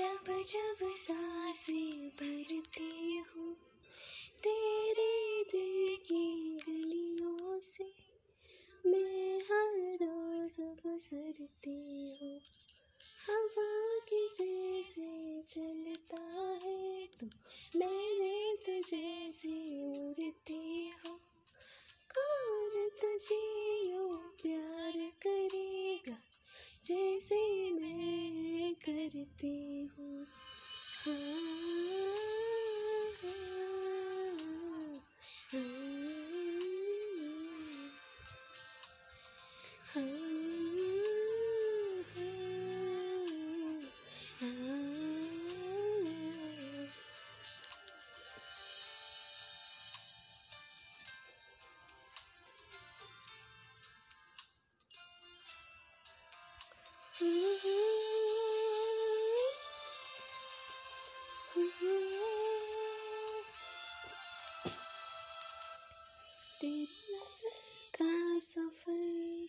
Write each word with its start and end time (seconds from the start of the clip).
जब 0.00 0.28
जब 0.28 0.78
साँसें 0.82 2.08
भरती 2.08 3.18
हूँ, 3.18 3.54
तेरे 4.42 5.42
दिल 5.42 5.96
की 5.96 6.56
गलियों 6.68 7.60
से 7.60 7.84
मैं 8.86 9.38
हर 9.38 9.98
रोज 10.02 10.56
गुजरती 10.60 12.18
हूँ। 12.22 12.40
हवा 13.26 13.98
के 14.12 14.28
जैसे 14.28 15.42
चलता 15.42 16.22
है 16.64 17.06
तू 17.06 17.26
मैंने 17.78 18.56
तुझे 18.66 19.19
नज़र 67.08 67.50
का 67.94 68.38
सफ़र 68.38 69.48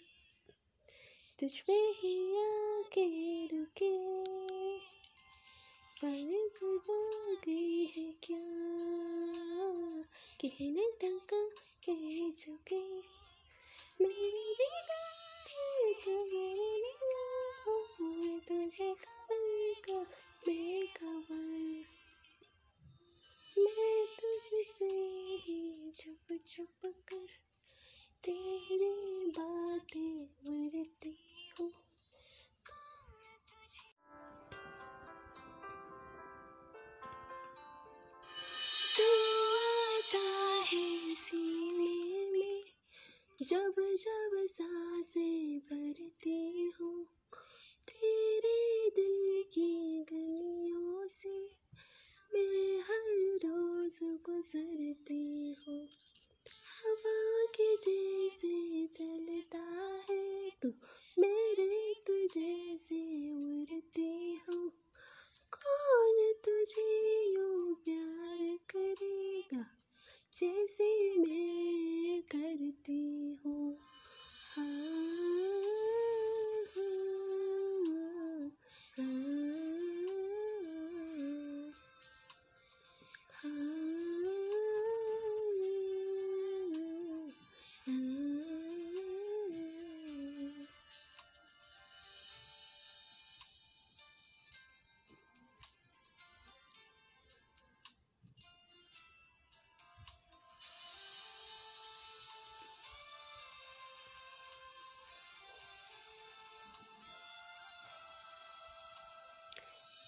तुझ 1.39 1.59
पे 1.59 1.73
ही 1.73 2.37
आके 2.37 3.45
रुके। 3.45 4.11
पर 6.03 6.41
गई 7.45 7.85
है 7.85 8.11
क्या? 8.11 8.41
कहने 10.41 10.91
तक 10.91 11.27
कह 11.89 12.31
चुके। 12.31 12.81
मेरी 14.03 14.55
निगाहें 14.61 15.93
तो 15.93 16.25
मेरी 16.25 16.91
में 18.01 18.39
तुझे 18.39 18.93
खबर 18.93 19.73
का 19.73 20.03
बेखबर। 20.45 21.85
मैं 23.57 24.05
तुझसे 24.05 24.89
ही 25.37 25.91
छुप 25.95 26.17
कर 26.81 27.00
तेरी 28.31 29.31
बातें 29.37 30.27
मरती 30.47 31.11
हूँ। 31.59 31.71
जब 43.41 43.75
जब 43.79 44.35
साँसें 44.49 44.90
जैसे 70.33 70.85
मैं 71.17 72.19
करती 72.31 73.01
हूँ। 73.45 73.60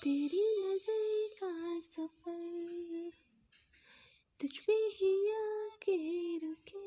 तेरी 0.03 0.41
नज़र 0.59 1.27
का 1.39 1.79
सफ़र 1.79 3.11
तुझ 4.41 4.57
पे 4.59 4.73
ही 4.73 5.11
आके 5.31 6.37
रुके। 6.37 6.83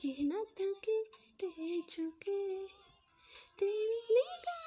कहना 0.00 0.44
था 0.44 0.72
कि 0.84 1.02
ते 1.40 1.80
चुके। 1.80 2.66
तेरी 3.58 4.00
निगाहें 4.14 4.61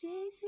Jay-Z. 0.00 0.40